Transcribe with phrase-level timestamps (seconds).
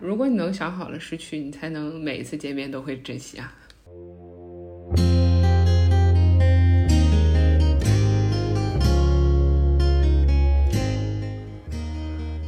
[0.00, 3.52] 如果你能想好了失去，你才能每一次见面都会珍惜啊。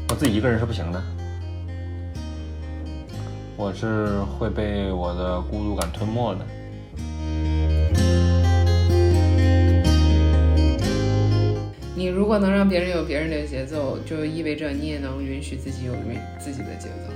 [0.08, 1.02] 我自己一个人是不行的，
[3.56, 6.46] 我是会被我的孤独感吞没的。
[11.96, 17.12] 你如果能让别人有别人的节奏，就意味着你也能允许自己有允自己的节奏。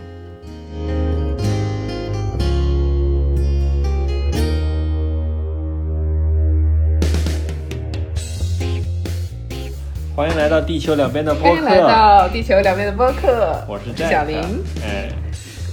[10.16, 14.38] 欢迎来到地球两边的播客，欢迎来到地球两边的播客，我是小 Jack 林，
[14.80, 15.08] 哎，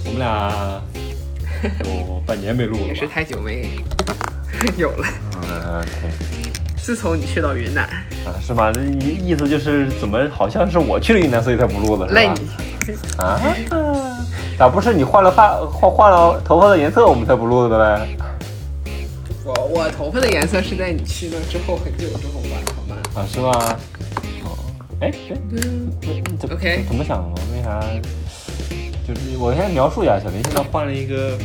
[0.04, 0.82] 我们俩
[1.86, 3.06] 有半年没录了也是？
[3.06, 3.70] 太久没
[4.76, 5.06] 有了。
[6.76, 7.84] 自从你去到云南，
[8.26, 8.72] 啊，是吗？
[8.72, 12.20] 这意意思就是怎么好像是我去了云南，所以才不录了，是吧？
[12.20, 12.40] 赖你。
[13.18, 13.40] 啊？
[14.62, 18.08] 咋不是你换了发换换了头发的颜色，我们才不录的呗？
[19.44, 22.96] 我我头发的颜色是在你去了之后很久之后吧，好吗？
[23.16, 23.50] 啊，是吗？
[24.44, 24.54] 哦，
[25.00, 25.36] 哎，哎
[26.00, 27.42] 你怎么 OK 怎么想的？
[27.52, 27.80] 为啥？
[29.04, 31.36] 就是我先描述一下，小林现在换了一个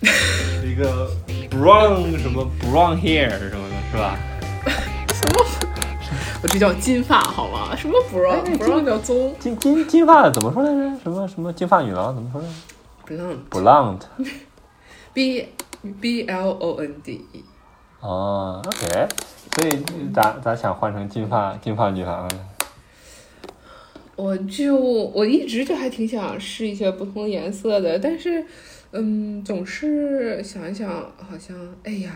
[0.64, 1.10] 一个
[1.50, 4.16] brown 什么 brown hair 什么的，是吧？
[6.42, 7.76] 我这叫金发好吗？
[7.76, 10.98] 什么 brown 哎 brown 叫棕金金金发怎么说来着？
[11.02, 12.54] 什么什么金发女郎怎么说来着
[13.50, 14.00] blonde？blonde。
[15.14, 15.48] b
[16.00, 17.44] b l o n d e
[18.00, 19.06] 哦，OK，
[19.54, 19.82] 所以
[20.12, 22.40] 咋咋想换成金发金发女郎呢？
[24.16, 28.44] 我就我一直就还挺想试一些不同颜色的，但是，
[28.90, 32.12] 嗯，总是想一想，好像哎呀，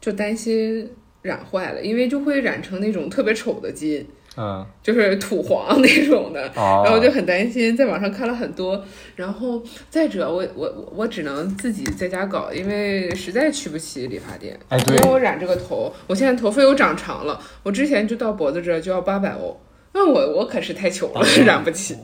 [0.00, 0.90] 就担心
[1.22, 6.46] 染坏了，因为就会染成那种特别丑的金，嗯，就是土黄 那种的。
[6.54, 8.84] 哦，然后就很担心，在网上看了很多，
[9.16, 14.58] 然后再者我我我我只能自己在家搞，因为实在去不起理发店。
[14.68, 19.60] 哎对因为我染这个头，我现在头发又长长了，我之前就到脖子这儿就要八百欧，
[19.92, 21.96] 那我我可是太穷了， 染不起。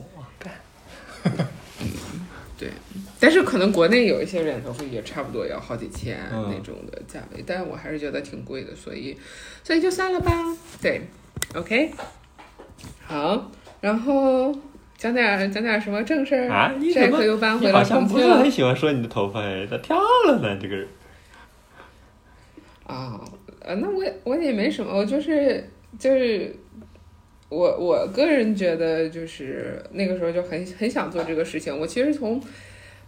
[3.19, 9.17] 对，但是可能国内有一些染头发也差不多要好几千嗯那种的价位，但我还是觉得挺贵的，所以
[9.63, 10.31] 所以就算了吧。
[10.81, 11.01] 对
[11.55, 11.91] ，OK，
[13.05, 14.53] 好，然后
[14.97, 19.97] 讲点讲点什么正事儿啊，你这怎么可又搬回来好像不是很喜欢说你的头发哎，咋跳
[20.27, 20.57] 了呢？
[20.61, 20.87] 这个人
[22.87, 23.19] 啊，
[23.59, 26.55] 呃，那我也我也没什么，我就是就是
[27.49, 31.75] 我我个人觉得就是那个时候就很很想做这个事情。
[31.75, 32.39] 我其实从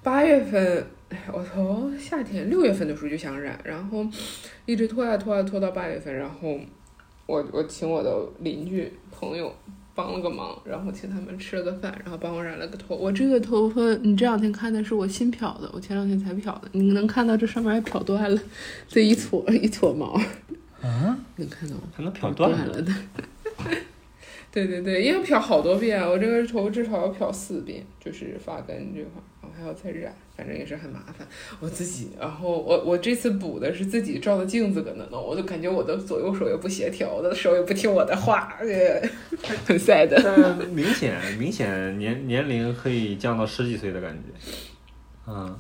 [0.08, 0.86] 八月份，
[1.34, 4.08] 我从夏天六月份的时候就想染，然后
[4.66, 6.58] 一直拖呀拖呀拖到八月份，然后
[7.26, 9.54] 我我请我的邻居朋友。
[9.94, 12.96] 帮了个忙，然后请他们吃了个饭，然后帮我染了个头。
[12.96, 16.70] 我这个头发，你这两天看的是我新漂的，我前两天才漂的。
[16.74, 18.40] 你能看到这上面还漂断了，
[18.88, 20.14] 这一撮一撮毛。
[20.84, 21.82] 啊， 能看到吗？
[21.96, 22.94] 还能漂断了的。
[24.52, 31.28] 对对对，因为漂好多遍，我这个头至少要漂四遍，就是发根这块儿，然后还要再染，反正也是很麻烦。
[31.60, 39.02] 我自己，然后我我这次补的是自己照的镜子搁那弄，我就感觉我的左右手也不协调，我的手也不听我的话，呃
[39.68, 40.10] 很 sad。
[40.68, 44.52] 明显明显年年龄可以降到十几岁的感觉，
[45.28, 45.60] 嗯，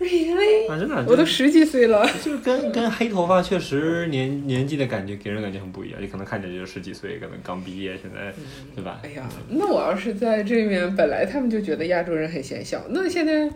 [0.00, 0.70] Really？
[0.70, 2.08] 啊真的，我都十几岁了。
[2.24, 8.32] 就是跟跟黑头发确实年年纪的感觉给人感觉很不一样，你可能看起来就十几岁，可能刚毕业，现在
[8.76, 9.00] 对吧？
[9.02, 13.50] 哎呀，那我要是在这面，本来他们就觉得亚洲人很显小，那现在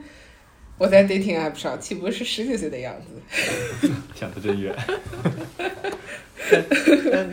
[0.78, 3.88] 我在 dating app 上岂不是十几岁的样子？
[4.14, 4.74] 想的真远。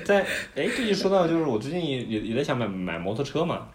[0.05, 0.23] 在
[0.55, 3.67] 哎，这就说到就是我最近也也也在想买买摩托车嘛，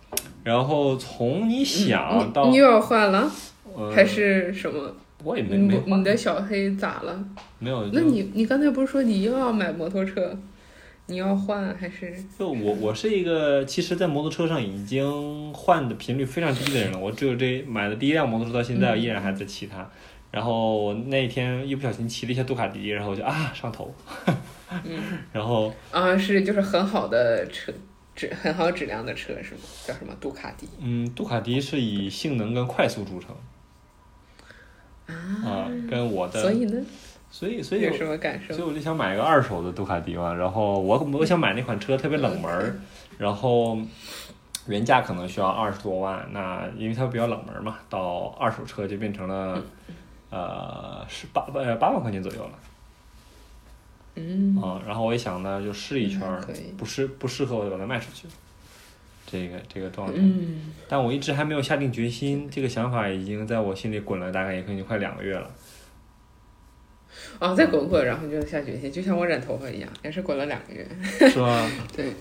[0.45, 3.31] 然后从你想到你你又要换了，
[3.75, 4.97] 呃还是什么？
[5.25, 7.25] 我也没你没换你的小黑咋了？
[7.59, 10.37] 没有，那你你刚才不是说你又要买摩托车？
[11.07, 12.15] 你要换还是？
[12.39, 16.99] 就我我是一个其实，在摩托车上已经换的频率非常低的人了。
[16.99, 19.87] 我只有这买的第一辆摩托车到现在，依然还在骑它。
[20.31, 23.95] 然后我那天一不小心骑了一下杜卡迪，然后我就啊上头，
[24.85, 24.99] 嗯
[25.31, 27.71] 然后啊，是就是很好的车，
[28.17, 29.61] 质很好质量的车是吗？
[29.87, 30.67] 叫什么杜卡迪？
[30.81, 33.37] 嗯，杜卡迪是以性能跟快速著称
[35.07, 36.85] 啊，跟我的，所以呢，
[37.31, 38.69] 所以所以我有什么感受所以？
[38.69, 42.75] 我就想买个二手的杜卡迪嘛，然后我我想买那款车特别冷门儿，
[43.19, 43.79] 然后
[44.67, 49.63] 原价可能需要二十多万，那因为它比较冷门嘛，到二手车就变成了
[50.31, 52.51] 呃十八呃八万块钱左右了
[54.17, 56.21] 嗯，啊、然后我一想呢，就试一圈
[56.79, 58.27] 不适不适合我就把它卖出去。
[59.27, 60.15] 这个这个状态。
[60.17, 65.51] 嗯但我一直还没有下定决心，这个想法已经在我心里滚了大概也已经快两个月了。
[67.41, 70.87] 哦，再滚滚，然后就下决心，就像我染头发一样，也是滚了两个月。
[71.29, 71.69] 是吧？
[71.97, 72.13] 对，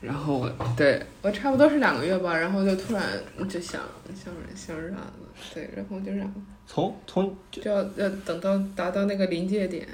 [0.00, 3.02] 然后我对我差不多是两个月吧，然后就突然
[3.48, 3.80] 就想
[4.14, 5.12] 想想染了，
[5.52, 6.34] 对，然后就染了，
[6.66, 9.86] 从从就要要等到达到那个临界点。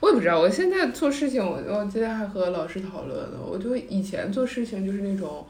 [0.00, 3.38] 我也不知道，我现在做事情，我我今天还和老师讨论呢。
[3.40, 5.46] 我就以前做事情就是那种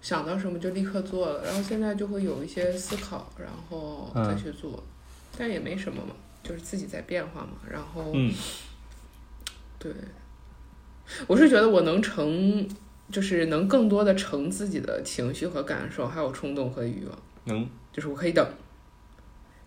[0.00, 4.82] 想到什么就立刻做了，然后现在就会有一些思考，然后再去做，
[5.38, 7.52] 但也没什么嘛，就是自己在变化嘛。
[7.70, 8.32] 然后，嗯。
[9.78, 9.92] 对，
[11.26, 12.68] 我是觉得我能承，
[13.10, 17.68] 就是能更多的承自己的情绪和感受，还有冲动和欲望，能。
[17.92, 18.46] 就是我可以等，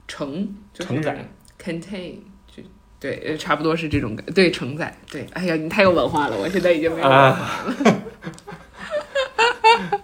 [0.07, 1.27] 承就是承载。
[1.61, 2.21] contain 就
[3.05, 7.33] 对，呃差不多是这种感，对承载，对，哎呀，你太有文化了，我现在已经没有文啊。
[7.33, 8.01] 化 了，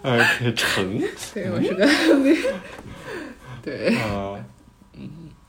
[0.02, 1.00] 呃成
[1.34, 1.84] 对我是个
[3.60, 4.38] 对，啊。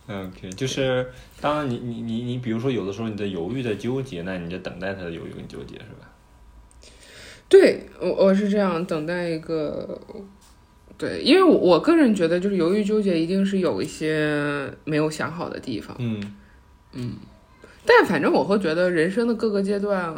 [0.07, 1.07] OK，就是
[1.39, 6.09] 当你你你你，比如说有的时候你在犹豫在纠结，那你就等待他的犹豫跟纠结是吧？
[7.47, 10.01] 对我我是这样等待一个，
[10.97, 16.35] 对，因为我我个人觉得就是犹豫纠结一定是有一些没有想好的地方，嗯。
[16.95, 17.13] 嗯
[17.85, 20.15] 但反正我会觉得人生的各个阶段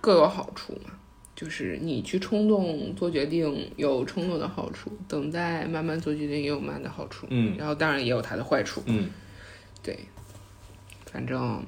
[0.00, 0.90] 各有好处嘛，
[1.34, 9.08] 就是你去冲动做决定有冲动的好处，等待慢慢做决定也有慢的好处，嗯然后当然也有它的坏处，嗯
[9.82, 9.98] 对，
[11.04, 11.64] 反正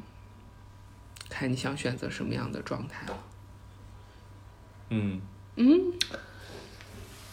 [1.29, 3.19] 看你想选择什么样的状态了。
[4.91, 5.21] 嗯
[5.57, 5.93] 嗯，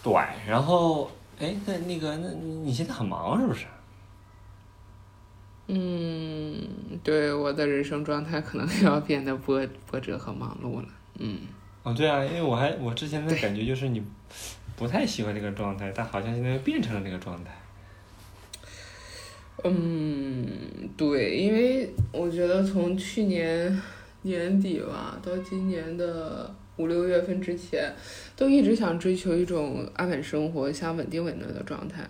[0.04, 0.14] 对。
[0.48, 1.10] 然后
[1.40, 3.66] 哎，那那个那你现在很忙是不是？
[5.68, 6.62] 嗯，
[7.04, 10.88] 对，我的人生状态可能要变得波波折和忙碌了。
[11.18, 11.40] 嗯，
[11.82, 14.04] 哦，对啊，因为我还我之前的感觉就是你
[14.76, 17.52] 不太喜欢这个状态，但好像现在又变成了这个状态。
[19.64, 20.48] 嗯，
[20.96, 23.82] 对，因为我觉得从去年
[24.22, 27.92] 年底吧，到今年的五六月份之前，
[28.36, 32.08] 都一直想追求一种安稳生活、想稳定稳定的状态。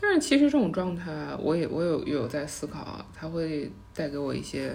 [0.00, 4.74] 但是其实这种状态，我也我有有在思考啊，它会带给我一些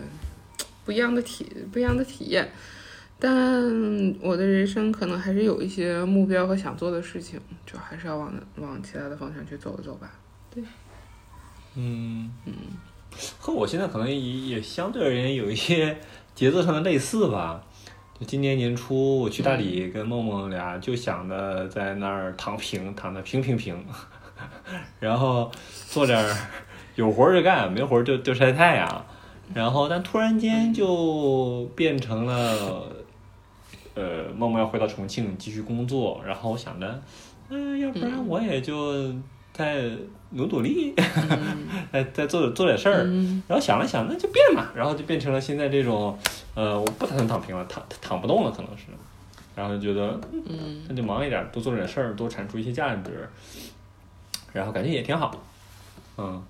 [0.86, 2.52] 不一样的体不一样的体验。
[3.18, 3.34] 但
[4.22, 10.12] 我的人生可能还是有一些目标和想做的事情，就还是要往往其他的方向去走一走吧。
[10.54, 10.62] 对
[11.76, 12.54] 嗯嗯，
[13.40, 15.98] 和我现在可能也也相对而言有一些
[16.36, 17.64] 节奏上的类似吧。
[18.20, 23.84] 就今年年初我去大理跟梦梦俩就想着在那儿躺平，躺的平平平，
[25.00, 25.52] 然后
[25.88, 26.36] 做点儿
[26.96, 29.06] 有活儿就干，没活儿就就晒太阳。
[29.54, 32.84] 然后但突然间就变成了，
[33.94, 37.02] 呃，默默要回到重庆继续工作，然后我想着，
[37.50, 39.14] 嗯、要不然我也就
[39.54, 39.84] 再
[40.32, 40.96] 努努力。
[41.94, 43.44] 再再做做点事儿，嗯。
[43.48, 46.18] 然后想了想，那就变嘛，然后就变成了现在这种，
[46.56, 48.86] 呃，我不打算躺平了，躺躺不动了，可能是，
[49.56, 53.30] 然后就觉得嗯那就忙一点，多做点事儿，多产出一些价值，
[54.56, 55.44] 然后感觉也挺好，
[56.18, 56.42] 嗯，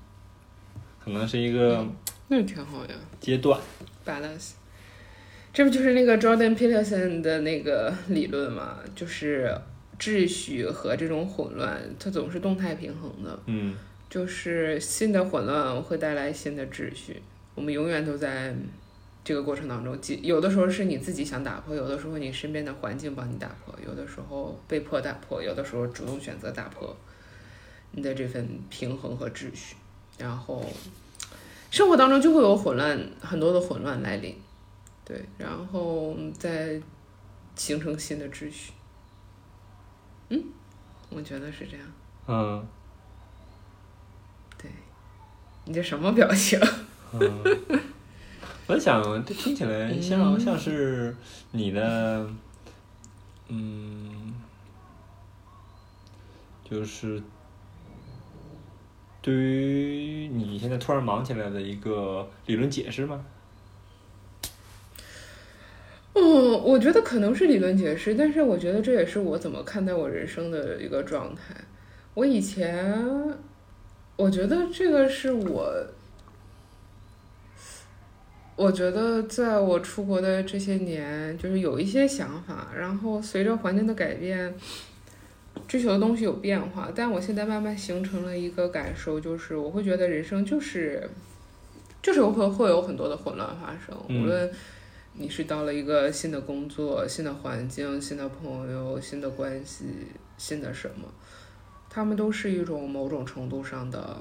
[1.04, 1.84] 可能是一个
[2.28, 3.60] 那挺好呀阶段
[4.06, 4.52] ，，balance。
[5.52, 8.78] 这不就是那个 Jordan Peterson 的那个理论嘛？
[8.94, 9.52] 就是
[9.98, 13.40] 秩序和这种混乱，它总是动态平衡的。
[13.48, 13.75] 嗯
[14.07, 17.21] 就是新的混乱会带来新的秩序，
[17.56, 18.56] 我们永远都在
[19.24, 26.95] 这个过程当中，几有的时候是你自己想打破，有的时候你身边的环境帮你打破，有的时候被迫打破，有的时候主动选择打破
[27.95, 29.75] 你的这份平衡和秩序，
[30.18, 30.64] 然后
[31.71, 34.35] 生活当中就会有混乱，很多的混乱来临，
[35.06, 36.81] 对，然后再
[37.56, 38.73] 形成新的秩序。
[40.30, 40.44] 嗯，
[41.09, 41.87] 我觉得是这样。
[42.28, 42.68] 嗯
[44.57, 44.71] 对
[45.66, 46.59] 你这什么表情？
[47.14, 47.81] 嗯，
[48.68, 51.16] 我想这听起来像、嗯像是
[51.52, 52.28] 你的，
[53.47, 54.33] 嗯，
[56.69, 57.21] 就是
[59.25, 63.25] 对于你现在突然忙起来的一个理论解释吗？
[66.13, 71.55] 嗯，我觉得可能是理论解释，但是我觉得这也是我怎么看待我人生的一个状态。
[72.13, 73.03] 我以前，
[74.15, 75.73] 我觉得这个是我，
[78.55, 84.53] 我觉得在我出国的这些年，就是有一些想法，然后随着环境的改变，
[85.68, 91.10] 追求的东西有变化，但我现在慢慢形成了一个感受，就是我会觉得人生就是，
[92.02, 94.52] 就是会会有很多的混乱发生，嗯无论。
[95.18, 99.86] 你是到了一个新的工作、新的环境、新的朋友、新的关系，
[100.38, 101.07] 新的什么，
[101.90, 104.18] 他们都是一种某种程度上的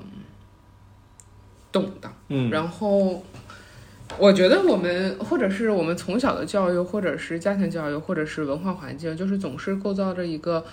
[1.73, 2.15] 动荡。
[2.29, 3.21] 嗯，然后，
[4.17, 10.65] 我觉得我们或者是我们从小的教育，或者是家庭教育，或者是文化环境，就是总是构造着一个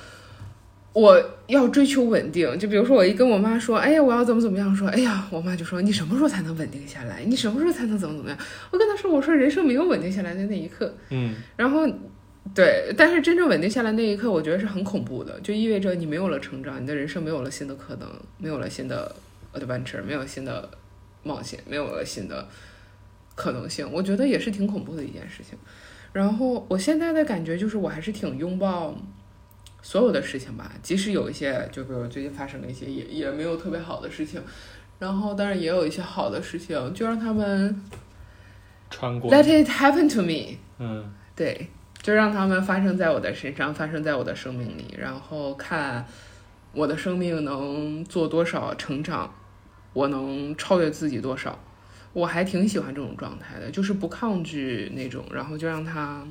[0.94, 2.58] 我要追求稳定。
[2.60, 7.24] 就比如说，我一跟我妈说：“哎呀，我要怎么怎么样。”说：“哎呀，我妈就说你什么时候才能稳定下来？
[7.26, 8.38] 你什么时候才能怎么怎么样？”
[8.72, 11.88] 我跟她说：“我说人生没有稳定下来的那一刻。”嗯，然后。
[12.56, 19.16] 对，但是真正稳定下来那一刻，我觉得是很恐怖的，就意味着你没有了成长，你的人生没有了新的可能，没有了新的
[19.54, 20.68] adventure，没有新的
[21.22, 22.50] 冒险，没有了新的
[23.36, 23.88] 可能性。
[23.94, 25.56] 我觉得也是挺恐怖的一件事情。
[26.12, 29.00] 然后我现在的感觉就是，我还是挺拥抱
[29.82, 34.42] 所有的事情吧，即使有一些，就比如最近发生了一些也也没有特别好的事情，
[35.00, 37.84] 然后当然也有一些好的事情，就让他们
[38.90, 40.58] 穿过，let it happen to me。
[40.80, 41.68] 嗯，对。
[42.02, 46.04] 就让他们发生在我的身上，发生在我的生命里，然后看
[46.74, 49.32] 我的生命能做多少成长，
[49.94, 51.60] 我能超越自己多少。
[52.14, 56.26] 我还挺喜欢这种状态的，就是不抗拒那种，然后就让它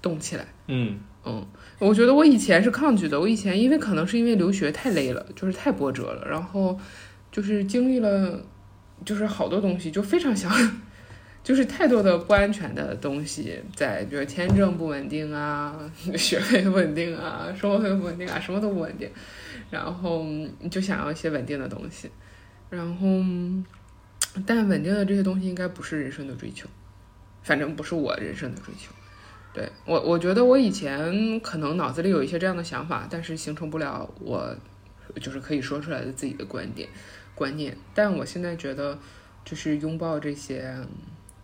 [0.00, 0.46] 动起来。
[0.68, 1.46] 嗯嗯，
[1.78, 6.78] 我觉得我以前是抗拒的，我以前因为可能是因为留学太累了，就是太波折了，然后
[7.30, 8.44] 就是经历了，
[9.04, 10.50] 就是好多东西，就非常想。
[11.44, 15.76] 就是太多的不安全的东西在，比如签证不稳定啊，
[16.16, 19.10] 学费稳定啊，生活费不稳定啊，什么都不稳定，
[19.68, 22.08] 然后你就想要一些稳定的东西，
[22.70, 23.06] 然后，
[24.46, 26.68] 但稳定的这些东西应该不是人生的追求，
[27.42, 28.92] 反正不是我人生的追求。
[29.52, 34.54] 对我，我觉得我以前可能脑子里有一些这样的想法，但是形成不了我
[35.20, 36.88] 就是可以说出来的自己的观点
[37.34, 37.76] 观念。
[37.94, 38.98] 但我现在觉得，
[39.44, 40.76] 就是拥抱这些。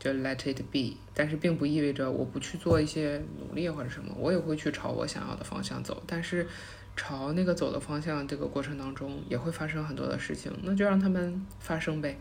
[0.01, 6.01] 就 let it be，但是并不意味着我不去做一些努力或者什么，我也会去朝我想要的方向走。
[6.07, 6.47] 但是
[6.95, 12.17] 朝那个走的方向这个过程当中，也会发生很多的事情，那就让他们发生呗，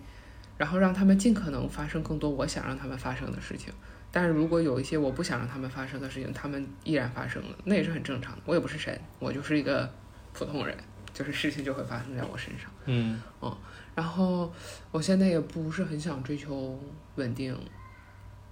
[0.57, 3.71] 然后让他们尽可能发生更多我想让他们发生的事情。
[4.17, 8.41] 但是如果有一些我不想让他们发生的事情，他们依然发生了，那也是很正常的。
[8.47, 9.87] 我也不是神，我就是一个
[10.33, 10.75] 普通人，
[11.13, 12.67] 就是事情就会发生在我身上。
[12.85, 13.55] 嗯嗯。
[13.93, 14.51] 然后
[14.89, 16.79] 我现在也不是很想追求
[17.13, 17.55] 稳定，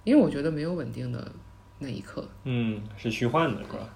[0.04, 1.32] 因为我觉得没有稳定的
[1.80, 2.28] 那一刻。
[2.44, 3.88] 嗯，是虚幻的，是吧？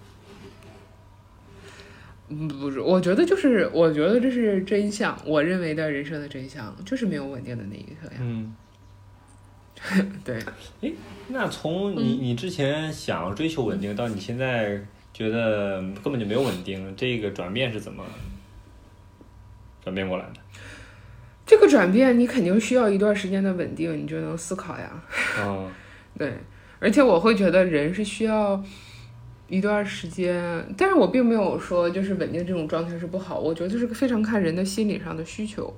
[2.31, 5.17] 嗯，不是，我觉得就是，我觉得这是真相。
[5.25, 8.19] 我认为的人生的真相就是没有稳定的那一刻呀。
[8.19, 8.53] 嗯，
[10.25, 10.39] 对。
[10.83, 10.93] 哎，
[11.29, 14.81] 那从你你之前想追求稳定，到你现在
[15.13, 18.05] 觉得根本就没有稳定，这个转变是怎么
[19.83, 20.41] 转变过来的？
[21.47, 25.03] 这个转变你肯定需要一段时间的稳定，你就能思考呀。
[25.39, 25.69] 哦，
[26.17, 26.33] 对，
[26.79, 28.63] 而且我会觉得人是需要
[29.49, 35.75] 一段时间，但是我并没有说就是稳定这种状态是不好，我觉得这是个非常看人的心理上的需求。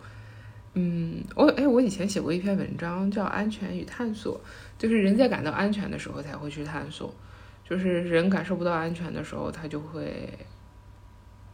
[0.74, 4.38] 嗯，我哎，我以前写过一篇文章叫《安全与探索》，
[4.80, 7.14] 就是人在感到安全的时候才会去探索，
[7.68, 10.30] 就是人感受不到安全的时候，他就会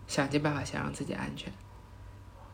[0.06, 1.52] 想尽办法想让自己安全。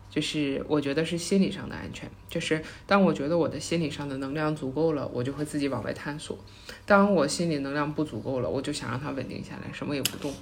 [0.08, 6.36] 就是我觉得是心理上的安全，就是当我觉得我的心理上的能量足够了，我就会自己往外探索；
[6.86, 10.32] 当我心理能量不足够了，我就想让它稳定下来，什么也不动。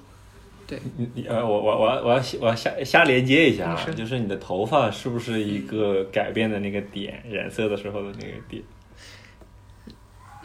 [0.73, 8.63] 对，你你呃，我我我要我要我要瞎瞎连接一下啊，就是你的头发是不是一个改变的那个点，染色的时候的那个点？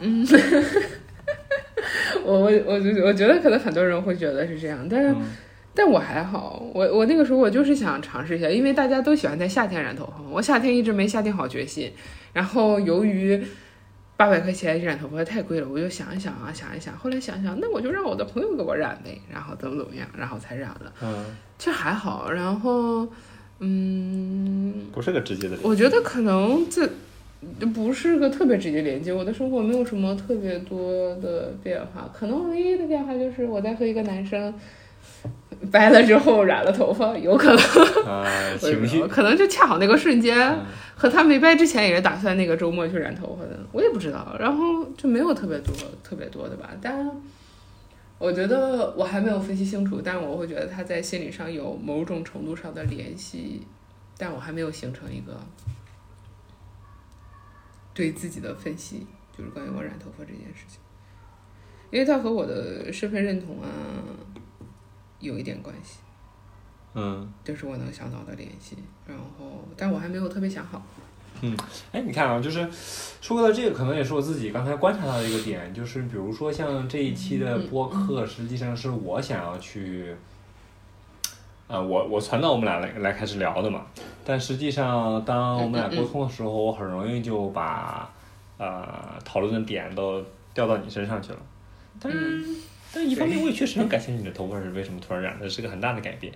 [0.00, 0.26] 嗯，
[2.24, 5.14] 我我我就我觉得可能很多人会觉得是这样，但是。
[5.74, 11.92] 但我还好，我我那个时候我就是想尝试一下，因为大家都喜欢在夏天染头发，我夏天一直没下定好决心。
[12.32, 13.40] 然后由于
[14.18, 20.92] 八百块钱染头发太贵了，我就想一想啊，想一想，后来想想，那我就让我的朋友给我染呗，然后怎么怎么样，然后才染了。
[21.00, 21.24] 嗯，
[21.56, 22.32] 其实还好。
[22.32, 23.06] 然后，
[23.60, 25.56] 嗯，不是个直接的。
[25.62, 26.84] 我觉得可能这
[27.72, 34.52] 不是个特别直接连接，我的生活没有什么特别多的变化，可能唯一的变化就是我在和一个男生。
[35.72, 37.56] 掰了之后染了头发，有可能
[38.06, 38.24] 啊，
[38.60, 40.56] 情绪可能就恰好那个瞬间，
[40.98, 46.70] 和他没掰之前也是打算那个周末去染头发的，我也不知道，然后就没有特别多特别多的吧。
[46.82, 47.08] 但
[48.18, 53.64] 我觉得我还没有分析清楚，但我会觉得他在心理上有某种程度上的联系，
[54.16, 55.40] 但我还没有形成一个
[57.94, 60.80] 对自己的分析，就是关于我染头发这件事情，
[61.92, 63.68] 因为他和我的身份认同啊。
[65.20, 65.98] 有一点关系，
[67.00, 68.76] 嗯，这是我能想到的联系。
[69.06, 70.82] 然后，但我还没有特别想好。
[71.40, 71.56] 嗯，
[71.92, 72.68] 哎，你看啊，就是
[73.20, 80.16] 说到这个，可能也是我自己刚才观察到的一个点，就是比如说像这一期的播客，实际上是我想要去
[81.68, 83.86] 啊，我我传到我们俩来来开始聊的嘛。
[84.24, 88.10] 但实际上，当我们俩沟通的时候，我很容易就把
[88.58, 88.84] 呃
[89.24, 90.20] 讨论的点都
[90.52, 91.38] 调到你身上去了。
[92.00, 92.44] 但是，
[92.92, 96.32] 但一方面我也确实很感谢你的头发是为什么突然染的，是个很大的改变。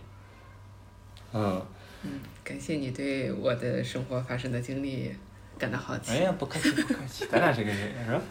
[1.34, 1.62] 嗯。
[2.04, 2.10] 嗯，
[2.42, 5.12] 感谢你对我的生活发生的经历
[5.56, 6.10] 感到好奇。
[6.12, 8.22] 哎呀，不客气不客气， 咱俩是个人是吧？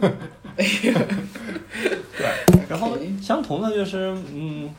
[2.16, 4.74] 对，然后相同的就是嗯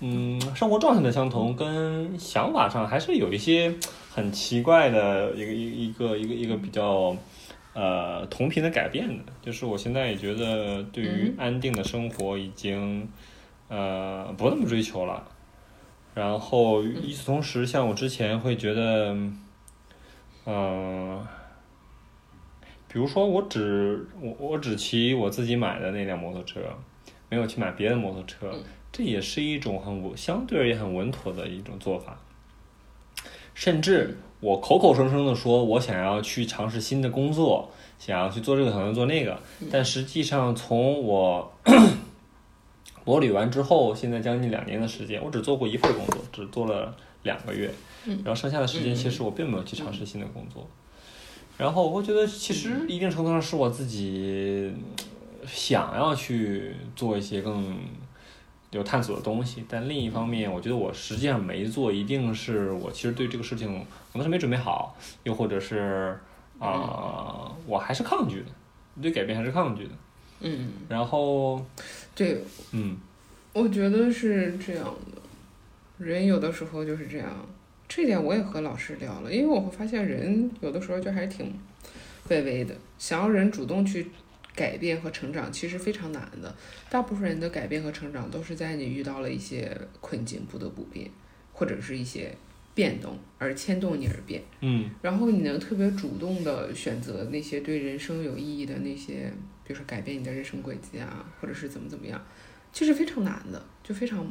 [0.00, 3.74] 嗯，生活状态的相同，跟想法上还是有一些
[4.12, 7.16] 很奇怪的一个一一个一个一个比较
[7.72, 13.08] 呃同频的改变的，就是我现在也觉得对于安定的生活已经
[13.68, 15.26] 呃不那么追求了。
[16.16, 19.14] 然后与此同时，像我之前会觉得，
[20.46, 21.22] 嗯，
[22.88, 26.58] 比如说我只我我只骑我自己买的那辆摩托车，
[27.28, 28.50] 没有去买别的摩托车，
[28.90, 32.18] 这也是一种很相对而言很稳妥的一种做法。
[33.52, 39.38] 甚至我口口声声的说我想要去尝试新的工作，想要去做这个，想要做那个，
[39.70, 41.52] 但实际上从我。
[43.04, 47.70] 我捋完之后，现在将近两年的时间，我只做过一份工作，只做了两个月，
[48.04, 50.66] 然后剩下的时间其实我并没有去尝试新的工作。
[51.56, 54.72] 然后我会觉得，其实一定程度上是我自己
[55.46, 57.78] 想要去做一些更
[58.72, 63.78] 有探索的东西，但另一方面，我觉得我实际上没做，一定是我其实对这个事情
[64.12, 66.18] 可能是没准备好，又或者是
[66.58, 68.46] 啊，我还是抗拒的，
[69.00, 69.90] 对改变还是抗拒的。
[70.40, 71.64] 嗯，然后，
[72.14, 72.96] 对，嗯，
[73.54, 77.48] 我觉得是这样的，人有的时候就是这样，
[77.88, 81.52] 这点我也和老师聊了，因为我会发现人有的时候就还挺
[82.28, 84.08] 卑微的，想要人主动去
[84.54, 86.54] 改变和成长，其实非常难的。
[86.90, 91.10] 大部分人的改变和成长都是在你遇到了一些困境不得不变，
[91.54, 92.36] 或者是一些
[92.74, 99.32] 变动而牵动你而变，嗯，然后你能特别主动的选择那些对人生有意义的那些。
[99.66, 102.20] 比如说改变你的人生轨迹啊，或者是怎么怎么样，
[102.72, 104.24] 其实非常难的，就非常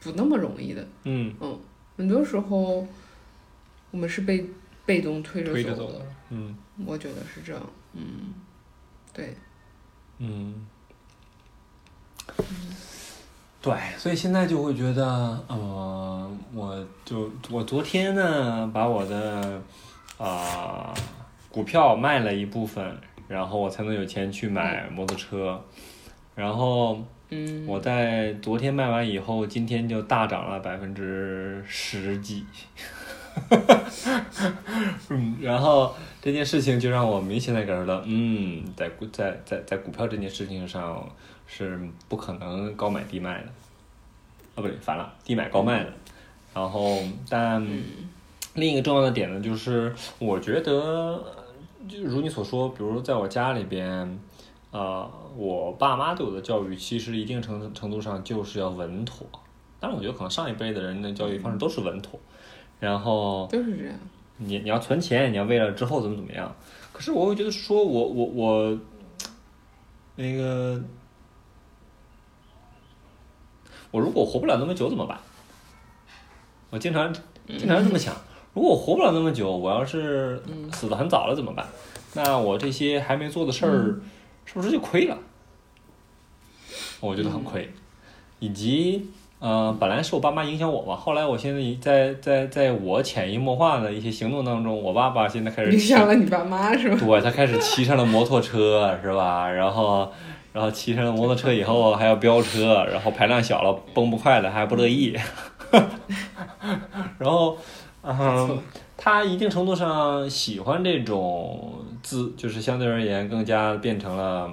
[0.00, 0.84] 不那么容易的。
[1.04, 1.60] 嗯嗯，
[1.96, 2.86] 很多时候
[3.92, 4.44] 我们是被
[4.84, 6.04] 被动推着走的。
[6.30, 7.62] 嗯，我觉得是这样。
[7.92, 8.34] 嗯，
[9.12, 9.36] 对。
[10.18, 10.66] 嗯。
[13.60, 15.04] 对，所以现在就会觉得，
[15.46, 19.62] 呃，我就我昨天呢，把我的
[20.18, 20.92] 啊
[21.48, 22.98] 股票卖了一部分。
[23.32, 25.58] 然后我才能有钱去买摩托车，
[26.34, 32.44] 然后，嗯，我在昨天卖完以后，今天就大涨了百分之十几，
[35.08, 41.10] 嗯，然后这件事情就让我明显的感受到，嗯，在股在在在股票这件事情上
[41.46, 43.46] 是不可能高买低卖的，
[44.56, 45.92] 啊，不对，反了，低买高卖的，
[46.52, 46.98] 然后
[47.30, 47.66] 但
[48.52, 51.40] 另一个重要的点呢，就是我觉得。
[51.88, 54.20] 就如你所说，比如在我家里边，
[54.70, 59.26] 呃，我爸妈对我的教育，其实一定程程度上就是要稳妥。
[59.80, 62.18] 但是，我觉得可能上一辈的人的教育方式都是稳妥，
[62.78, 63.94] 然后都是这样。
[64.36, 66.54] 你你要存钱，你要为了之后怎么怎么样。
[66.92, 68.78] 可是我会觉得说，我我我，
[70.16, 70.80] 那个，
[73.90, 75.18] 我如果活不了那么久怎么办？
[76.70, 77.12] 我经常
[77.46, 78.14] 经常这么想。
[78.54, 81.66] 如果我活不了那么久，我要是死的很早了怎么办？
[82.14, 84.00] 那我这些还没做的事儿，
[84.44, 85.16] 是不是就亏了？
[87.00, 87.72] 我觉得很亏。
[88.38, 96.96] 以及，呃，本来是我爸妈影响我嘛，后来我现在在在在我潜移默化的一些行动当中，我爸爸现在开始影响了你爸妈是吧？
[97.00, 99.48] 对，他开始骑上了摩托车是吧？
[99.48, 100.12] 然后，
[100.52, 105.16] 然后骑上了摩托车以后还要飙车， 然后排量小了崩不快了还不乐意，
[107.18, 107.56] 然后。
[108.02, 108.58] 嗯，
[108.96, 114.52] 他一定程度上喜欢这种自，就是相对而言更加变成了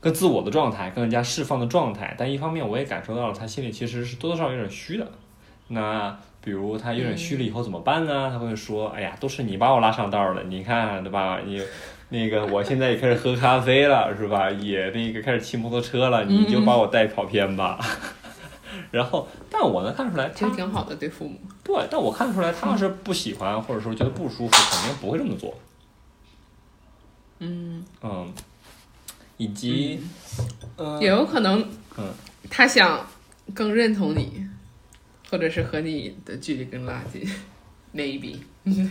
[0.00, 2.14] 更自我的状态，更加释放的状态。
[2.16, 5.06] 但一方面，我也感受到了他心里其实是多多少少有点虚的。
[5.66, 8.30] 那比如他有点虚了以后怎么办呢？
[8.30, 11.40] 他会说：“哎呀，都是你把我拉上道的，你看对吧？
[11.44, 11.60] 你
[12.10, 14.48] 那个我现在也开始喝咖啡了，是吧？
[14.48, 17.78] 也那个开始骑摩托车了，你就把我带跑偏吧。”
[18.90, 21.38] 然后，但我能看出来，其实挺好的对父母。
[21.62, 25.54] 对，但我看出来，他要是不喜欢或者说觉得不舒服，肯定不会这么做。
[27.40, 28.32] 嗯嗯，
[29.36, 30.00] 以及，
[31.00, 31.60] 也有可能，
[31.96, 32.12] 嗯，
[32.50, 33.06] 他想
[33.54, 34.46] 更认同你，
[35.30, 37.22] 或者是和你的距离更拉近
[37.94, 38.38] ，maybe。
[38.64, 38.90] 嗯，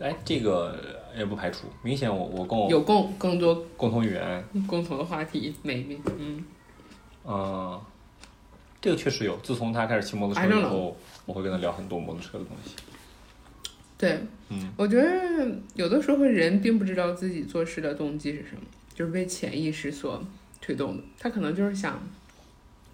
[0.00, 0.76] 哎，这个
[1.16, 6.44] 也不排除，明显我我跟我有共更多共同语言，共同的话题，maybe，嗯，
[7.24, 7.71] 嗯。
[8.82, 9.38] 这个确实有。
[9.38, 12.74] 自从他开始骑摩托车以后，我会跟他聊很多摩托车的东西。
[13.96, 20.20] 对，嗯我觉得有的时候人并不知道自己做事的动机是什么，就是被潜意识所
[20.60, 21.02] 推动的。
[21.20, 22.02] 他可能就是想，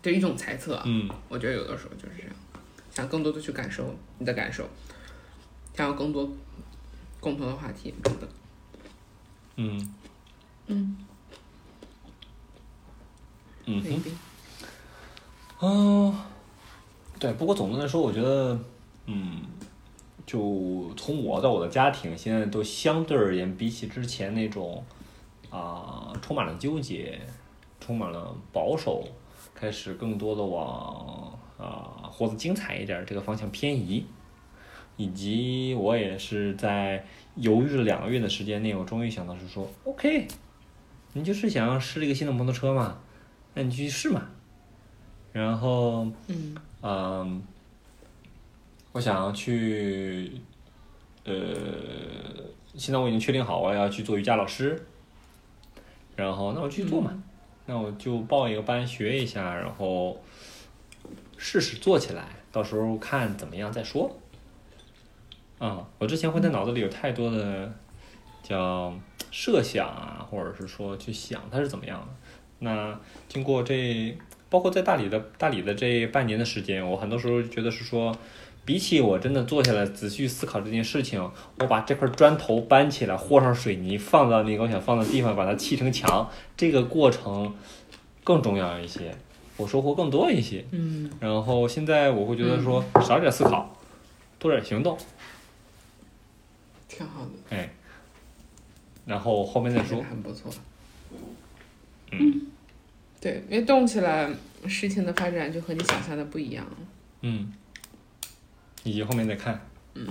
[0.03, 0.83] 就一种猜测啊。
[0.87, 2.33] 嗯我觉得有的时候就是这样，
[2.91, 4.69] 想更多的去感受你的感受，
[5.75, 6.31] 想要更多
[7.19, 8.29] 共同的话题等等。
[9.57, 9.95] 嗯
[10.67, 10.97] 嗯
[13.65, 14.19] 嗯哼。
[15.61, 16.15] 嗯，
[17.19, 18.57] 对，不过总的来说，我觉得，
[19.07, 19.43] 嗯，
[20.25, 24.85] 就从我到我的家庭，现在都相对而言，比起之前那种
[25.51, 27.19] 啊、充满了纠结、
[27.81, 29.03] 充满了保守，
[29.53, 34.07] 开始更多的往啊、活得精彩一点儿这个方向偏移，
[34.97, 40.29] 以及我也是在犹豫了两个月的时间内，我终于想到是说，OK，
[41.15, 42.99] 你就是想要试这个新的摩托车嘛，
[43.55, 44.23] 那你去试嘛。
[45.39, 47.43] 然后，嗯嗯，
[48.91, 50.33] 我想要去，
[51.25, 51.33] 呃，
[52.75, 54.85] 现在我已经确定好我要去做瑜伽老师，
[56.17, 57.23] 然后那我去做嘛，
[57.67, 60.21] 那我就报一个班学一下，然后
[61.37, 64.11] 试试做起来，到时候看怎么样再说。
[65.61, 67.73] 啊、我之前会在脑子里有太多的
[68.43, 68.93] 叫
[69.31, 72.07] 设想啊，或者是说去想它是怎么样的。
[72.59, 72.99] 那
[73.29, 74.19] 经过这，
[74.51, 78.17] 包括在大理的大理的这半年的时间，我很多时候觉得是说，
[78.65, 87.55] 比起我真的坐下来仔细思考这件事情，我把这块砖头搬起来，和上水泥，放到那个我想放的地方，把它砌成墙，这个过程
[88.25, 89.15] 更重要一些，
[89.57, 90.65] 我收获更多一些。
[90.71, 93.75] 嗯然后现在我会觉得说，少点思考，
[94.39, 94.97] 多点行动，
[96.89, 97.71] 挺好的，哎，
[99.05, 100.03] 然后后面再说。
[100.03, 100.51] 很不错。
[102.13, 102.47] 嗯
[103.21, 104.31] 对，因为动起来，
[104.67, 106.65] 事情的发展就和你想象的不一样。
[107.23, 107.53] 嗯，
[108.85, 109.61] 以及后面再看。
[109.95, 110.07] 嗯。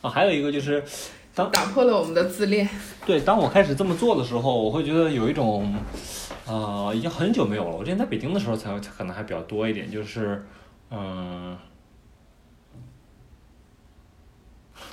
[0.00, 0.82] 啊，还有一个就是，
[1.34, 2.68] 当打破了我们的自恋。
[3.04, 5.74] 对当我开始这么做的时候，我会觉得有一种，
[6.46, 7.76] 啊、已经很久没有了。
[7.76, 10.46] 我之前在北京的时候才才可能还比较多一点，就是，
[10.90, 11.58] 嗯、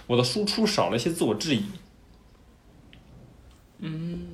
[0.07, 1.65] 我的输出少了一些自我质疑。
[3.79, 4.27] 嗯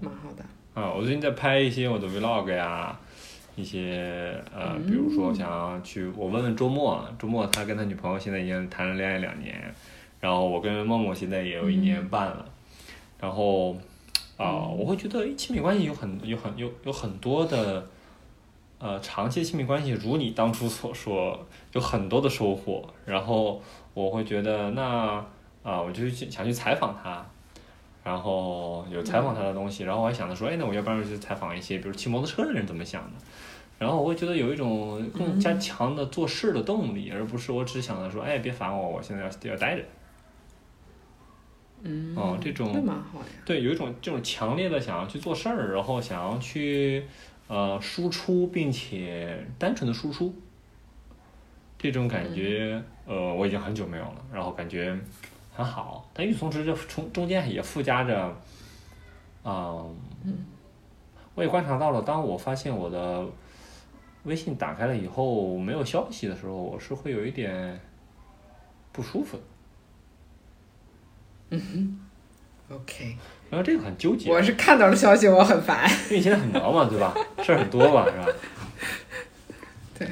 [0.00, 0.44] 蛮好的。
[0.76, 2.94] 啊，我最近在拍一些我的 vlog 呀，
[3.56, 9.74] 一些呃，比如说想要去，我问问周末，周末他跟他女朋友现在已经谈了恋爱两年，
[10.20, 12.44] 然后我跟默默现在也有一年半了，
[13.18, 13.74] 然后
[14.36, 17.82] 啊、我会觉得亲密关系有很有很有有很多的，
[18.78, 23.62] 呃，长期的亲密关系，如你当初所说，有很多的收获，然后
[23.94, 25.24] 我会觉得那
[25.62, 27.24] 啊、我就去想去采访他。
[28.06, 33.16] 然后有采访他的东西，然后我还想着说，哎，那我要不然去采访一些，比如骑摩托车的人怎么想的，
[33.80, 39.82] 然后我会觉得有一种更加强的做事的动力，而不是我只想着说，哎，别烦我，我现在要要待着。
[41.82, 43.26] 嗯，哦，这种那蛮好呀。
[43.44, 47.04] 对，有一种这种强烈的想要去做事儿，然后想要去
[47.48, 50.32] 呃输出，并且单纯的输出，
[51.76, 54.96] 这种感觉，呃，我已经很久没有了，然后感觉
[55.56, 56.08] 很好。
[56.12, 58.36] 但与此同时，这从中间也附加着，
[59.44, 59.96] 嗯，
[61.34, 63.24] 我也观察到了，当我发现我的
[64.24, 67.80] 微信打开了以后没有消息的时候，我是会有一点
[68.92, 69.42] 不舒服的。
[71.50, 72.00] 嗯
[72.68, 73.16] OK，
[73.48, 75.88] 然后这个很纠结，我是看到了消息，我很烦。
[76.06, 77.14] 因为你现在很忙嘛，对吧？
[77.44, 78.26] 事儿很多吧，是吧？
[79.98, 80.08] 对，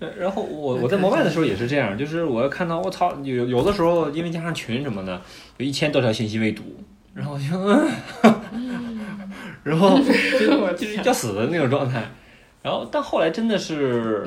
[0.00, 5.20] 呃然后我我在摩拜的时候也是这样，就是我要看到我操，有有的时候因为加上群什么的，
[5.58, 6.62] 有一千多条信息未读，
[7.12, 7.56] 然后我就，
[8.52, 9.30] 嗯
[9.62, 10.04] 然后就
[10.76, 12.02] 就是要死的那种状态。
[12.62, 14.26] 然后但后来真的是，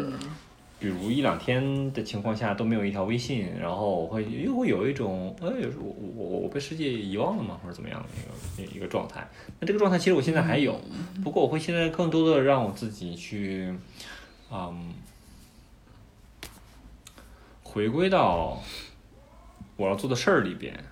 [0.79, 9.27] 比如一两天的情况下都没有一条微信，然后我会又会有一种，哎，有时候我我我被世界遗忘了吗，或者怎么样的一个一个状态。
[9.59, 10.79] 那这个状态其实我现在还有，
[11.23, 13.73] 不过我会现在更多的让我自己去。
[14.51, 14.93] 嗯，
[17.63, 18.61] 回归到
[19.75, 20.83] 我要做的事儿里边，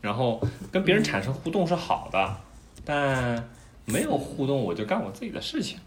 [0.00, 0.40] 然后
[0.72, 2.36] 跟别人产生互动是好的，
[2.84, 3.48] 但
[3.84, 5.78] 没有互动我就干我自己的事情。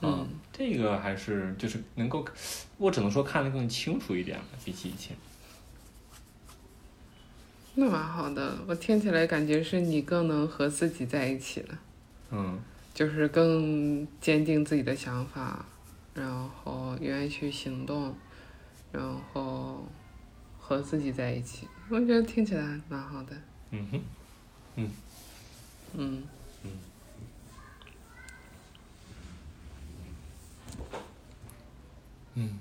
[0.00, 2.24] 嗯，这个还是就是能够，
[2.78, 5.16] 我只能说看得更清楚一点了，比起以前。
[7.74, 8.58] 那蛮好的。
[8.66, 11.78] 我听起来感觉是你更能和自己在一起了，
[12.32, 12.60] 嗯
[13.02, 15.66] 就是更坚定自己的想法，
[16.14, 18.14] 然后愿意去行动，
[18.92, 19.84] 然后
[20.60, 21.66] 和自己在一起。
[21.88, 23.36] 我觉得听起来蛮好的。
[23.72, 24.00] 嗯哼，
[24.76, 24.90] 嗯，
[25.94, 26.22] 嗯
[32.34, 32.58] 嗯。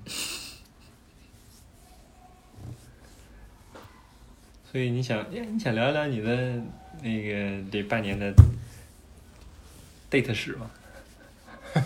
[4.71, 6.63] 所以你想，哎，你想聊一聊你的
[7.04, 8.34] 那个这半年的
[10.12, 10.69] date 史吗？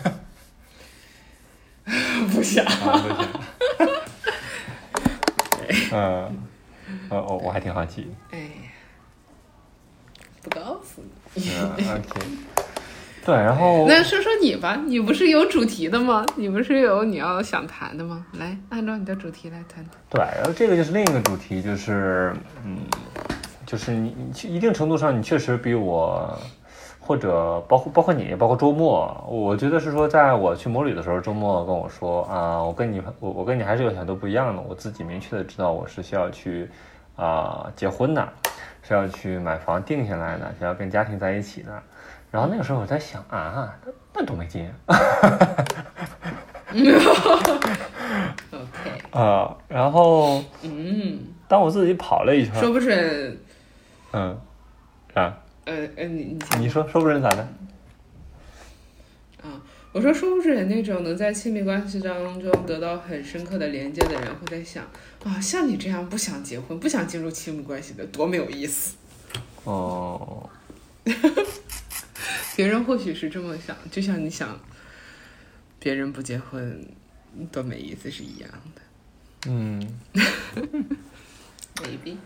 [2.34, 2.66] 不想。
[2.66, 3.28] 啊，不想。
[5.94, 6.44] 嗯，
[7.10, 8.12] 呃，我我还挺好奇。
[8.32, 8.48] 哎呀，
[10.42, 11.02] 不告诉
[11.36, 11.50] 你。
[11.50, 12.20] 嗯，OK。
[13.26, 16.26] 对，然后 那说说你吧，你不是有主题的吗？
[16.36, 18.26] 你不是有你要想谈的吗？
[18.34, 19.94] 来，按照你的主题来谈谈。
[20.10, 22.80] 对，然后这个就是另一个主题，就是嗯，
[23.66, 26.40] 就是你你一定程度上，你确实比我，
[27.06, 36.68] 或者包括包括你，包括周末，我觉得是说，在我去摩旅的时候，周末跟我说啊，我跟你我我跟你还是有很多不一样的，我自己明确的知道我是需要去
[37.16, 38.28] 啊结婚的，
[38.82, 41.72] 是要去买房定下来的，是要跟家庭在一起的。
[42.32, 44.70] 然后那个时候我在想啊，那那多没劲。
[48.52, 53.38] OK， 啊，然后嗯，当我自己跑了一圈，说不准，
[54.12, 54.38] 嗯，
[55.14, 57.42] 啊，呃呃，你你你说说不准咋的？
[59.44, 64.84] 啊，我说说不准那种能在亲密关系当中得到很深刻的连接的人，会在想
[65.24, 68.96] 啊，像你这样不想结婚、不想进入亲密关系的，多没有意思。
[69.64, 70.50] 哦，
[72.56, 74.60] 别人或许是这么想，就像你想
[75.80, 76.88] 别人不结婚
[77.52, 78.82] 多没意思是一样的。
[79.48, 79.82] 嗯，
[81.78, 82.18] maybe，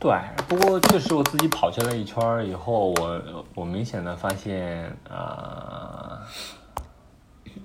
[0.00, 0.12] 对。
[0.48, 6.26] 不过确实我自己跑下来一圈以后，我我明显的发现啊、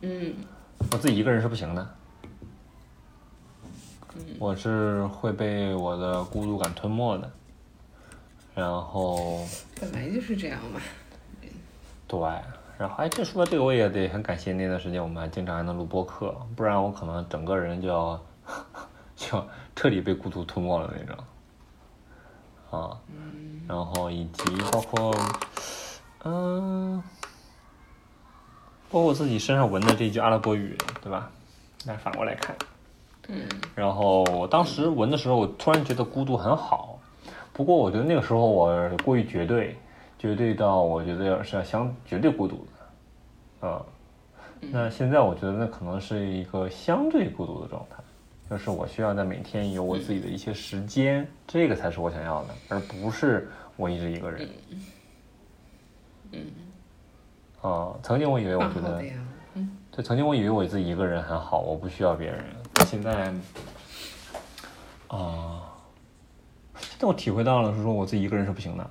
[0.01, 0.35] 嗯
[0.91, 1.87] 我自己一个人是不行的。
[4.37, 7.31] 我是会被我的孤独感吞没的，
[8.53, 9.39] 然后
[9.81, 10.79] 本来就是这样嘛。
[12.07, 12.19] 对，
[12.77, 18.21] 然后哎，这说到这个，我也得很感谢那段时间我们还经常还能录播客，不然我可能整个人就要
[19.15, 19.43] 就
[19.75, 21.23] 彻底被孤独吞没了那种。
[22.71, 22.97] 啊，
[23.67, 25.15] 然后以及包括，
[26.23, 27.01] 嗯，
[28.89, 31.29] 包括我自己身上纹的这句阿拉伯语，对吧？
[31.85, 32.55] 那反过来看，
[33.27, 33.47] 嗯。
[33.75, 36.99] 然后我当时纹的时候，我突然觉得孤独很好，
[37.53, 39.77] 不过我觉得那个时候我过于绝对，
[40.17, 42.65] 绝对到我觉得是要相绝对孤独
[43.61, 43.81] 的，啊、
[44.59, 47.97] 那现在我觉得那可能是一个相对孤独的状态，
[48.49, 54.49] 就是我需要在每天有我自己的一些时间，这个才是我想要的，而不是我一直一个人。
[56.31, 56.45] 嗯。
[57.61, 59.01] 啊，曾经我以为我觉得
[59.91, 62.45] 对，曾经我以为我自己一个人很好，我不需要别人。
[62.85, 63.33] 现在，
[65.07, 65.63] 啊、
[66.77, 68.87] 现在我体会到了，是说我自己一个人是不行的，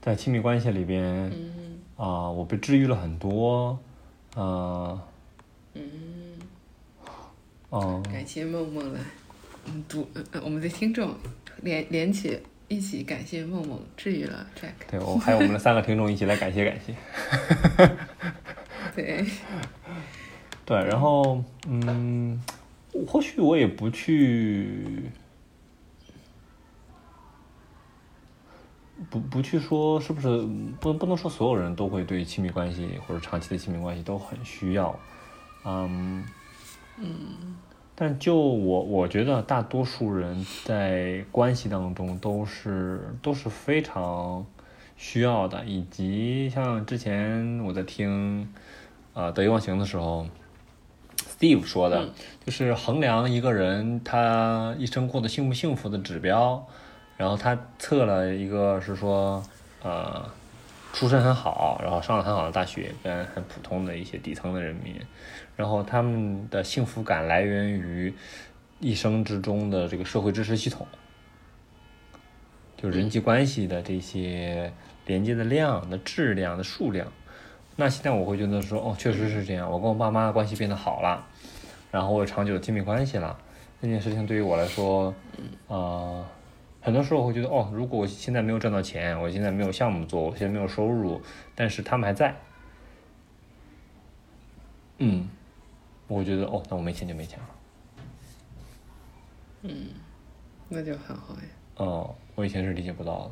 [0.00, 3.76] 在亲密关系里边，嗯啊、我被治愈了很多，
[4.36, 5.02] 啊、
[5.74, 5.82] 嗯，
[7.74, 9.00] 嗯，感谢梦梦来，
[9.64, 10.06] 嗯，读
[10.44, 11.14] 我们的听众
[11.62, 14.90] 连连起一起感谢梦梦治愈了 Jack。
[14.90, 16.94] 对我还有我们的三个听众一起来感谢感谢。
[18.94, 19.24] 对，
[20.66, 22.38] 对，然后嗯，
[23.08, 25.10] 或许我也不去，
[29.08, 30.46] 不不去说是不是
[30.78, 34.94] 不不能说所有人都会对亲密关系或者长期的亲密关系都很需要，
[35.64, 36.22] 嗯
[37.02, 37.56] 嗯，
[37.94, 44.46] 但就我我觉得大多数人在关系当中都是都是非常
[44.96, 48.48] 需要的，以及像之前我在听。
[49.14, 50.26] 呃得意忘形的时候
[51.18, 52.08] ，Steve 说的，
[52.46, 56.66] 就是衡量一个人他一生过得幸不幸福的指标，
[57.18, 59.42] 然后他测了一个是说，
[59.82, 60.24] 呃，
[60.94, 64.94] 出身很好，然后上了很好的大学，跟很普通的一些底层的人民，
[65.56, 68.12] 然后他们的幸福感来源于
[68.80, 70.86] 一生之中的这个社会支持系统，
[72.76, 74.72] 就人际关系的这些
[75.06, 77.06] 连接的量、的质量、的数量。
[77.76, 81.26] 那现在我会觉得说，哦，确实是这样，我跟我爸妈的关系变得好了，
[81.90, 83.38] 然后我有长久的亲密关系了，
[83.80, 85.14] 这件事情对于我来说，
[85.68, 86.26] 呃，
[86.80, 91.22] 很多时候我会觉得，哦，如果我现在没有赚到钱，我现在没有项目做，我现在没有收入，
[91.54, 92.36] 但是他们还在，
[94.98, 95.28] 嗯，
[96.12, 97.48] 我觉得，哦，那我没钱就没钱了。
[99.62, 99.88] 嗯
[100.68, 101.40] 那就很好呀。
[101.76, 103.30] 哦，我以前是理解不到的。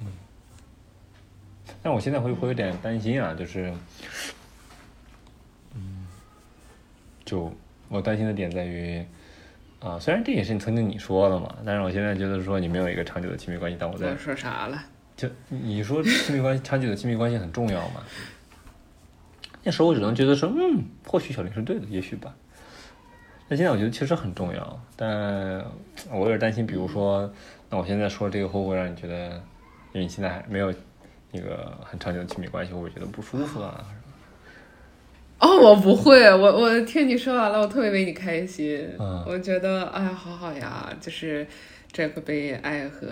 [0.00, 0.06] 嗯，
[1.82, 3.72] 但我现在会会有点担心啊，就是，
[5.74, 6.06] 嗯，
[7.24, 7.52] 就
[7.88, 9.04] 我担心的点在于，
[9.80, 14.82] 啊，虽然这也是你曾经你说的嘛，但是我现在觉得说你没有一个长久的亲密关系，但我在我说啥了？
[15.16, 18.02] 就你说亲密关系长久的亲密关系很重要嘛？
[19.64, 22.34] 那时候我只能觉得说，嗯，或许小林是对的，也许吧。
[23.48, 25.64] 那现在我觉得其实很重要，但
[26.10, 27.30] 我有点担心，比如说，
[27.70, 29.28] 那我现在说这个会不会让你觉得，
[29.92, 30.70] 因为你现在还没有
[31.32, 33.84] 一个很长久的亲密关系，会不会觉得不舒服啊？
[35.40, 38.88] 哦，我不会，我我听你说完了，我特别为你开心。
[38.98, 41.46] 嗯我觉得哎呀，好好呀，就是
[41.92, 43.06] 这个被爱和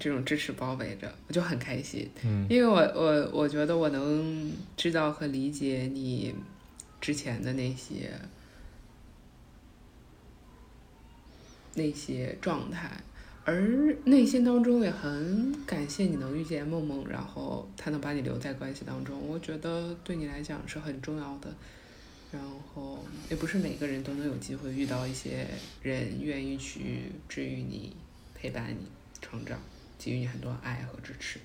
[0.00, 2.10] 这种支持包围着，我就很开心。
[2.24, 6.34] 嗯因为我我我觉得我能知道和理解你
[7.00, 8.10] 之前的那些
[11.74, 12.90] 那些状态，
[13.44, 21.52] 而内心当中也很感谢你能遇见梦梦，然后他能把你留在关系当中，我觉得对你来讲是很重要的。
[22.32, 25.44] 然后也不是每个人都能有机会遇到一些
[25.82, 27.92] 人愿意去治愈你、
[28.36, 28.76] 陪伴你
[29.20, 29.58] 成长，
[30.00, 31.38] 给予你很多爱和支持。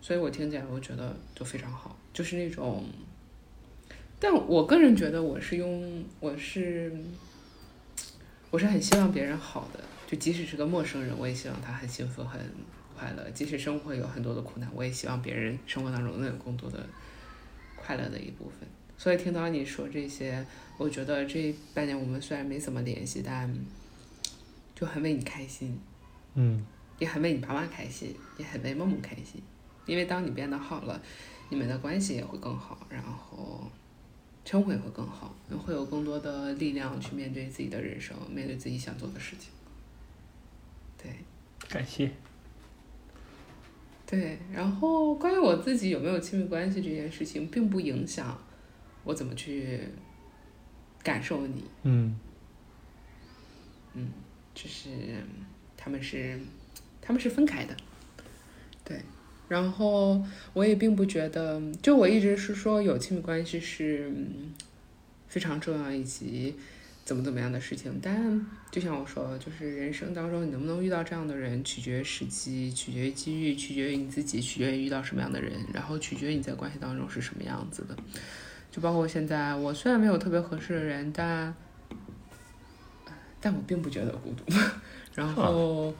[0.00, 2.84] 所以我听起来我觉得就非常好，就是那种，
[4.18, 6.90] 但我个人觉得我是用我是
[8.50, 12.40] 我是很希望别人好的，就即使是个陌生人，我也希望他很幸福很
[12.96, 13.28] 快乐。
[13.32, 16.86] 即使生活有很多的苦难，我也希望别人生活当中能有更多的
[17.76, 18.68] 快乐的一部分。
[18.96, 20.44] 所以听到你说这些，
[20.78, 23.52] 我觉得这半年我们虽然没怎么联系，但
[24.74, 25.78] 就很为你开心。
[26.34, 26.64] 嗯
[26.98, 29.42] 也很为你爸妈开心，也很为梦梦开心，
[29.86, 31.00] 因为当你变得好了，
[31.48, 33.70] 你们的关系也会更好，然后
[34.44, 35.34] 生活也会更好，
[35.64, 39.50] 会有更多的力量去面对自己的人生，面对自己想做的事情。
[41.00, 41.12] 对
[41.68, 42.10] 感谢。
[44.06, 48.36] 对，然后关于我自己有没有亲密关系这件事情，并不影响
[49.04, 49.80] 我怎么去
[51.02, 52.18] 感受你，嗯
[53.92, 54.10] 嗯
[54.54, 54.88] 就是
[55.76, 56.40] 他们是
[57.08, 57.74] 他们是分开的，
[58.84, 59.00] 对。
[59.48, 64.12] 然后我也并不觉得，就我一直是说有亲密关系是
[65.26, 66.54] 非常重要以及
[67.06, 77.96] 怎么怎么样的事情，但就像我说，就是人生当中你能不能遇到这样的人，取决于时机，取决于机遇，取决于你自己，取决于遇到什么样的人，然后取决于你在关系当中是什么样子的。
[78.70, 81.54] 就包括现在，我虽然没有特别合适的人，但
[83.40, 84.44] 但我并不觉得孤独。
[85.16, 85.94] 然后，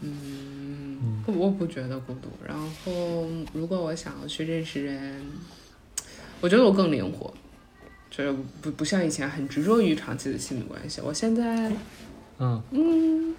[0.00, 2.28] 嗯，不，我不觉得孤独。
[2.46, 5.22] 然后，如果我想要去认识人，
[6.40, 7.32] 我觉得我更灵活，
[8.10, 11.00] 就是不不像以前很执着于长期的亲密关系。
[11.00, 11.72] 我现在
[12.38, 13.34] 嗯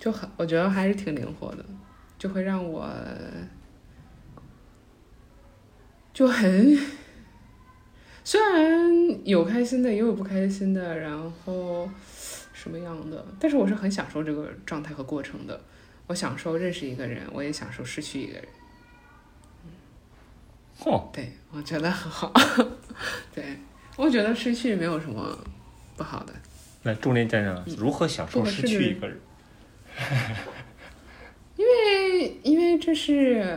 [0.00, 1.64] 就很，我觉得还是挺灵活的，
[2.18, 2.88] 就会让我
[6.12, 6.76] 就很，
[8.24, 11.88] 虽然有开心的，也有不开心的，然后
[12.52, 15.60] 什么样的，但是我是很享受这个状态和过程的。
[16.06, 18.44] 我享受认识一个人，我也享受失去一个人。
[20.84, 22.32] 哦，对，我觉得很好。
[23.34, 23.56] 对，
[23.96, 25.38] 我觉得失去没有什么
[25.96, 26.32] 不好的。
[26.82, 29.18] 那重点讲讲如何享受失去一个人。
[31.56, 33.56] 因为因为这是，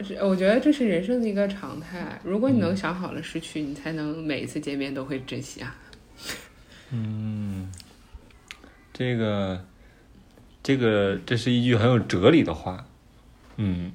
[0.00, 2.18] 是我觉得这是人生的一个常态。
[2.22, 5.76] 如果你能想好了失去，你才能每一次见面都会珍惜啊。
[6.90, 7.70] 嗯，
[8.92, 9.66] 这个，
[10.62, 12.86] 这个，这是一句很有哲理的话。
[13.56, 13.92] 嗯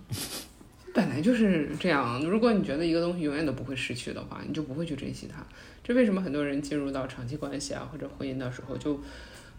[0.93, 2.19] 本来就是这样。
[2.23, 5.45] 如果你觉得一个东西永远都不会失去的话，你就不会去珍惜它。
[5.83, 8.99] 这为什么很多人进入到长期关系啊或者婚姻的时候，就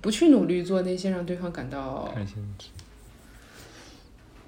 [0.00, 2.36] 不去努力做那些让对方感到开心。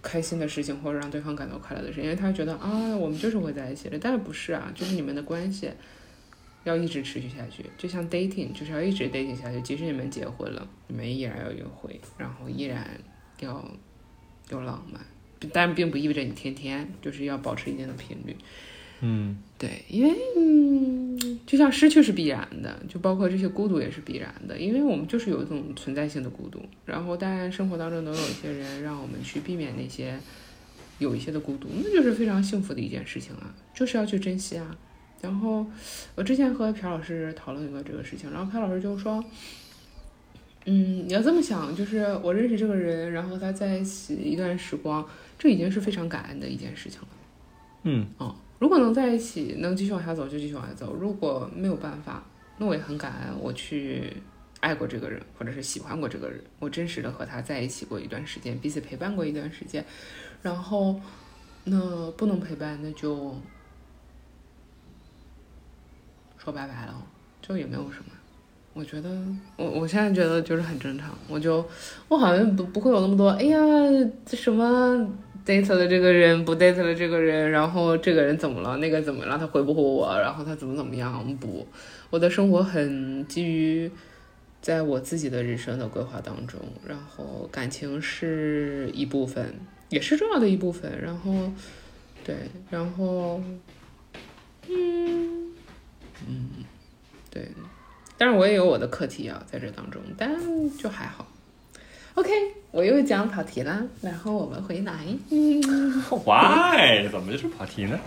[0.02, 4.72] 开心的事情，或者让对方感到快乐的事，因为他觉得啊，我们就是会在一起的，但是不是啊？
[4.74, 5.70] 就是你们的关系
[6.64, 12.86] 要一直持续下去，就像 dating，就是要一直 dating 下去，即使你们结婚了，你们依然要约会，然后依然
[13.40, 13.64] 要
[14.50, 15.00] 有浪漫，
[15.52, 18.36] 但并不意味着你天天就是要保持一定的频率。
[19.02, 26.60] 嗯对，因为嗯，就像失去是必然的，就包括这些孤独也是必然的，因为我们就是有一种存在性的孤独。
[26.84, 30.20] 然后，当然生活当中能有一些人让我们去避免那些
[30.98, 34.76] 有一些的孤独，那就是非常幸福的一件事情啊，就是要去珍惜啊。
[35.20, 35.66] 然后
[36.14, 39.22] 我之前和朴老师讨论过这个事情，然后朴老师就说，
[40.64, 45.06] 嗯，你要这么想，就是我认识这个人，然后和他在一起一段时光，
[45.38, 47.08] 这已经是非常感恩的一件事情了。
[47.82, 52.24] 嗯哦，如果能在一起，能继续往下走就继续往下走；如果没有办法，
[52.58, 54.12] 那我也很感恩我去
[54.60, 59.84] 爱过这个人，或者是喜欢过这个人，我真实的和他在一起过一段时间，彼此陪伴过一段时间。
[60.42, 61.00] 然后，
[61.64, 63.34] 那不能陪伴，那就
[66.42, 67.06] 说拜拜了，
[67.42, 68.06] 就也没有什么。
[68.72, 69.10] 我觉得，
[69.56, 71.64] 我我现在觉得就是很正常，我就
[72.08, 73.58] 我好像不不会有那么多，哎呀，
[74.28, 74.64] 什么
[75.44, 81.36] date 了这个人，不 date 了这个人，然后这个人怎么了，那个怎么了，他回不回我，然后他怎么怎么样？
[81.36, 81.66] 不，
[82.10, 83.90] 我的生活很基于
[84.62, 89.52] 在我自己的人生的规划当中，然后感情是一部分，
[89.88, 91.52] 也是重要的一部分，然后
[92.24, 92.36] 对，
[92.70, 93.42] 然后
[94.68, 95.39] 嗯
[96.28, 96.64] 嗯
[97.30, 97.48] 对，
[98.18, 100.30] 但是我也有我的课题啊，在这当中，但
[100.76, 101.26] 就还好。
[102.14, 102.30] OK，
[102.72, 105.06] 我又讲跑题了，然后我们回来。
[105.30, 105.62] 嗯
[106.26, 107.08] Why？
[107.08, 107.98] 怎么就是跑题呢？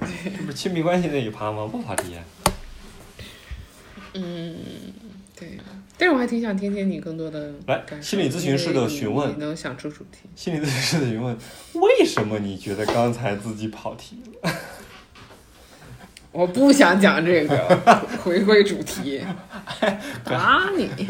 [0.00, 1.68] 这不是亲密关系那一趴吗？
[1.70, 2.24] 不跑题、啊。
[4.14, 4.56] 嗯，
[5.38, 5.58] 对，
[5.96, 10.28] 但是我还挺想听听你更多的来心理咨询师的询问你能想出主题。
[10.34, 11.36] 心理咨询师的询问：
[11.74, 14.50] 为什么你觉得刚才自己跑题了？
[16.32, 17.56] 我不想讲这个，
[18.22, 19.20] 回归主题。
[20.24, 20.88] 打你！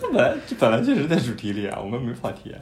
[0.00, 2.58] 这本来这本来就是在主题里啊，我们没跑题、啊。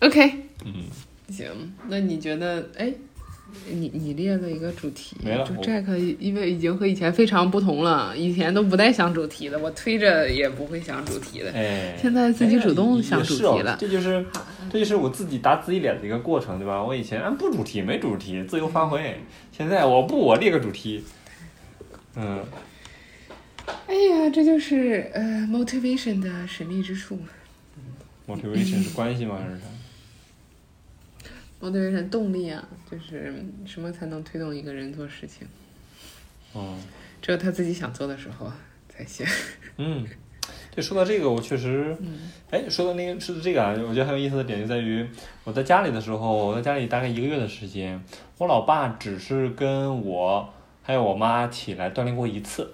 [0.00, 0.30] OK，
[0.64, 0.84] 嗯，
[1.30, 1.46] 行，
[1.88, 2.92] 那你觉得，哎，
[3.68, 11.50] 你你列了一个主题，就没了我 Jack 因为已经和以前非常不同了，以前都不带想主题的，我推着也不会想主题的。
[11.52, 14.24] 哎，现在自己主动哎想主题了这就是
[14.70, 16.82] 这就是我自己打自己脸的一个过程，对吧？
[16.82, 19.20] 我以前啊不主题没主题，自由发挥，
[19.58, 21.04] 现在我不我列个主题，
[22.14, 22.44] 嗯，
[23.88, 27.18] 哎呀，这就是呃 motivation 的神秘之处。
[28.28, 29.36] motivation 是关系吗？
[29.42, 29.64] 还是啥？
[31.66, 33.34] motivation 动力啊，就是
[33.66, 35.46] 什么才能推动一个人做事情？
[36.54, 36.80] 嗯
[37.20, 38.50] 只有他自己想做的时候
[38.88, 39.26] 才行。
[39.76, 40.06] 嗯，
[40.70, 45.08] 对，说到这个，我确实，嗯哎，说到那个说到这个啊，我觉得很有意思的点就在于，
[45.44, 48.02] 我在家里的时候，我在家里大概一个月的时间，
[48.38, 50.48] 我老爸只是跟我
[50.82, 52.72] 还有我妈起来锻炼过一次。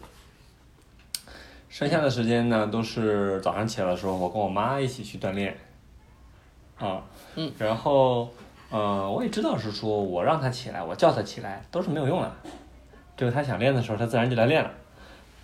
[1.68, 5.56] 剩下的时间呢，都是早上起来的时候，我跟我妈一起去锻炼，
[6.78, 7.02] 啊，
[7.34, 8.28] 嗯，然后，
[8.70, 12.30] 呃，我也知道是说我让他起来，我叫他起来都是没有用的，
[13.16, 14.70] 只有他想练的时候，他自然就来练了。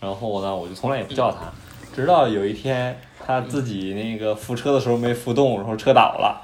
[0.01, 1.53] 然后呢，我就从来也不叫他，
[2.01, 6.41] 直到有一天他自己那个扶车的时候没扶动，然后车倒了，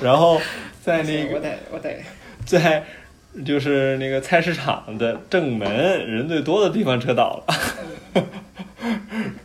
[0.00, 0.40] 然后
[0.82, 2.02] 在那个我得我得，
[2.44, 2.84] 在
[3.44, 5.68] 就是那个菜市场的正门
[6.06, 7.54] 人最多的地方车倒了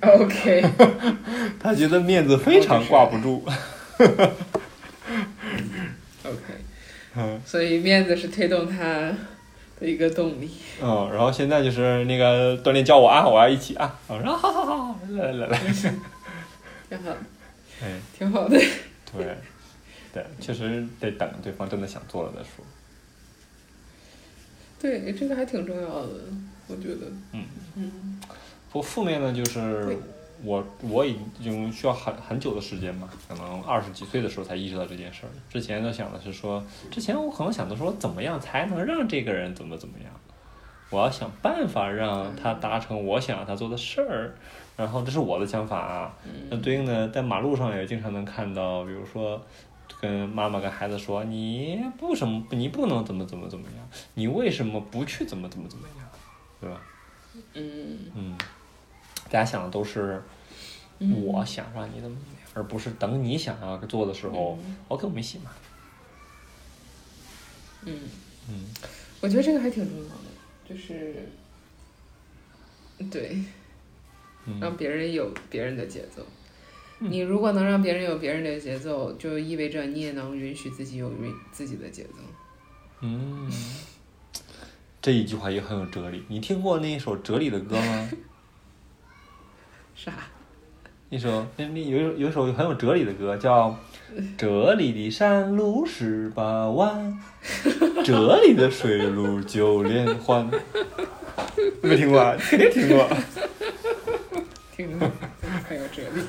[0.02, 0.64] ，OK，
[1.60, 3.44] 他觉得面子非常挂不住。
[6.24, 6.54] OK，
[7.16, 9.12] 嗯所以面子是推动他
[9.82, 10.50] 的一个动力。
[10.82, 15.58] 嗯，然后现在就是那个锻炼叫我啊，我要一起啊，我说 好好好，来来来，
[16.88, 17.10] 挺好，
[17.82, 18.58] 哎，挺好的。
[19.12, 19.36] 对，
[20.14, 22.64] 对，确实得等对方真的想做了再说。
[24.80, 26.10] 对，这个还挺重要的，
[26.68, 27.08] 我觉得。
[27.34, 27.44] 嗯
[27.76, 28.20] 嗯
[28.72, 29.98] 不负面呢，就是对
[30.44, 35.30] 我我已经需要很很久的时间嘛，可能二十几岁的时候才意识到这件事儿。
[35.50, 40.12] 之前都想的是说，之前我可能想的说，怎么样才能让这个人怎么怎么样，
[40.90, 44.36] 我要想办法让他达成我想让他做的事儿。
[44.78, 46.14] 然后这是我的想法啊。
[46.50, 49.42] 那嗯对应的，在马路上也经常能看到，比如说。
[50.00, 56.08] 跟妈妈跟孩子说，你不什么，你不能怎么怎么怎么样，你为什么不去怎么怎么怎么样，
[56.60, 56.82] 对吧？
[57.54, 58.38] 嗯嗯，
[59.32, 60.22] 大家想的都是
[61.00, 64.60] 嗯我想让你怎么怎么样，而不是等你想要做的时候、
[64.90, 65.52] o k 我们一起嘛。
[67.86, 67.98] 嗯，
[68.50, 68.66] 嗯
[69.22, 71.28] 我觉得这个还挺重要的，就是
[73.10, 73.42] 对，
[74.60, 76.22] 让嗯别人有别人的节奏。
[77.00, 82.10] 嗯你如果能让别人有别人的节奏，就意味着你也能允许自己有允自己的节奏。
[83.00, 83.52] 嗯，
[85.02, 86.24] 这一句话也很有哲理。
[86.28, 88.12] 你听过那一首哲理的歌吗？
[90.04, 90.12] 啥？
[91.12, 93.70] 一首那那有一首有一首很有哲理的歌， 叫
[94.36, 97.20] 《这里的山路十八弯，
[98.04, 100.50] 这里的水路九连环
[101.84, 102.36] 》。没听过啊？
[102.40, 103.08] 肯定 听过。
[104.76, 105.12] 听过
[105.68, 106.22] 很有哲理。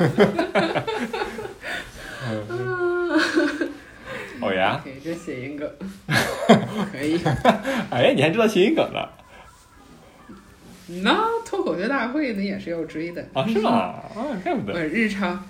[4.42, 5.70] 哦呀，可以，这谐音梗
[6.92, 7.18] 可以。
[7.90, 9.08] 哎呀，你还知道谐音梗呢？
[11.02, 13.28] 那脱口秀大会那也是要追的。
[13.34, 13.70] 啊，是吗？
[13.70, 14.72] 啊，怪不得。
[14.72, 15.46] 呃，日常，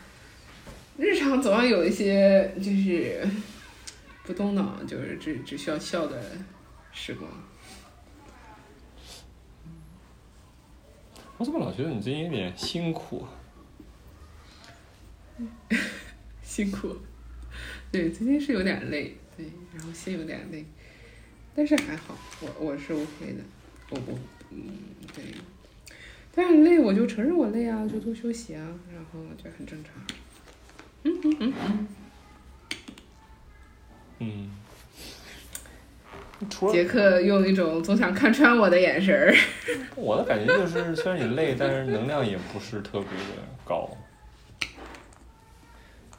[0.98, 3.24] 日常总要有一些就是
[4.24, 6.20] 不动脑，就是只只需要笑的
[6.92, 7.30] 时光。
[11.38, 13.24] 我怎么老觉得你最近有点辛苦？
[16.42, 16.96] 辛苦。
[17.92, 19.46] 对，最近是有点累，对，
[19.76, 20.64] 然后心有点累，
[21.54, 23.44] 但是还好，我我是 OK 的，
[23.90, 24.18] 我不，
[24.50, 24.66] 嗯，
[25.14, 25.22] 对。
[26.34, 29.92] 但是累我就承认我累啊，就多休息啊，然后这很正常。
[34.18, 34.50] 嗯，
[36.48, 39.34] 除了杰克用一种总想看穿我的眼神儿。
[39.94, 43.90] 我的感觉就是，虽然你累，但是能量也不是特别的高。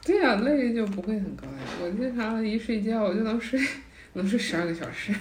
[0.04, 1.58] 对呀、累就不会很高呀。
[1.82, 3.58] 我经常一睡觉我就能睡，
[4.12, 5.14] 能睡十二个小时。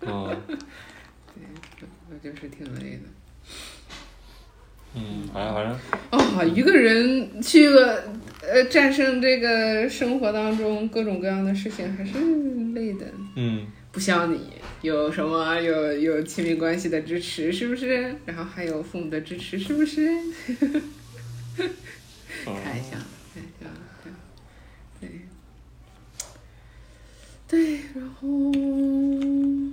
[0.00, 0.08] 嗯
[2.10, 3.02] 我就是挺累的。
[4.94, 5.76] 嗯，反正反正
[6.10, 8.04] 哦，一个人去个
[8.42, 12.12] 呃战胜这个生活当中各种各样的事情，还是
[12.74, 13.06] 累的。
[13.36, 14.40] 嗯不像你
[14.82, 18.16] 有什么有有亲密关系的支持，是不是？
[18.26, 20.08] 然后还有父母的支持，是不是？
[21.56, 21.72] 嗯
[22.44, 23.78] 太像了，太像了，
[25.00, 25.08] 对，
[27.46, 28.26] 对，然后，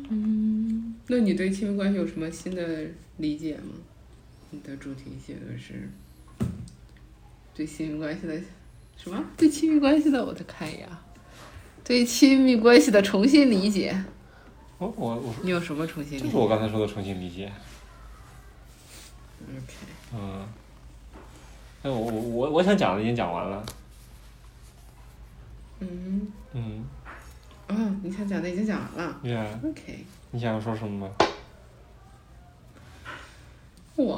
[0.10, 2.64] 嗯，那你对亲密关系有什么新的
[3.18, 3.74] 理解吗？
[4.52, 5.90] 你的主题写的是
[7.54, 8.40] 对亲密关系的
[8.98, 9.24] 什么？
[9.36, 11.02] 对亲密关系的，我再看一眼啊。
[11.84, 14.04] 对亲密关系的重新理解，
[14.78, 17.52] 我我我你有什么重新理解就是我刚才说的重新理解。
[19.42, 19.74] ？OK，
[20.14, 20.46] 嗯，
[21.82, 23.66] 哎，我我我我想讲的已经讲完了。
[25.80, 26.86] 嗯，嗯
[27.68, 29.20] 哦，你想讲的已经讲完了。
[29.24, 31.16] ，Yeah，OK，你想说什么吗？
[34.02, 34.18] 我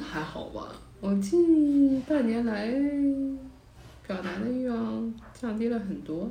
[0.00, 2.70] 还好吧，我近半年来
[4.06, 6.30] 表达的欲望降低了很多。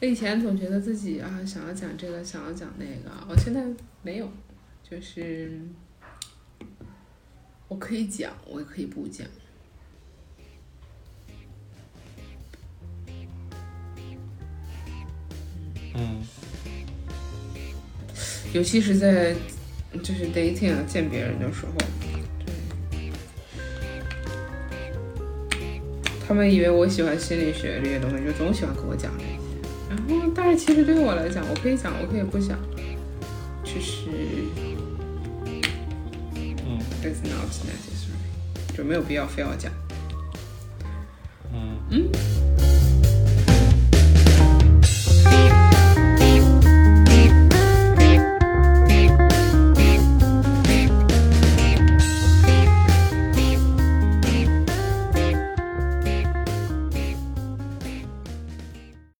[0.00, 3.64] 我以前总觉得自己啊想要讲这个，想要讲那个，我现在
[4.02, 4.28] 没有，
[4.88, 5.60] 就是
[7.68, 9.26] 我可以讲，我也可以不讲。
[15.94, 16.22] 嗯
[18.54, 19.34] 尤其是在
[20.02, 21.72] 就是 dating 啊见别人的时候，
[22.90, 23.10] 对，
[26.26, 29.30] 他们以为我喜欢心理学这些东西，就总喜欢跟我讲这些。
[29.88, 32.58] 然后，但是其实对于我来讲，我可以讲，我可以不讲，
[33.64, 34.10] 就是
[36.66, 36.78] 嗯。
[37.00, 39.72] It's not necessary，就没有必要非要讲。
[41.52, 41.78] 嗯。
[41.90, 42.10] 嗯